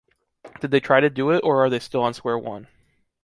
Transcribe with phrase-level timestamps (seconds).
[0.61, 2.67] Did they try to do it or are they still on square one?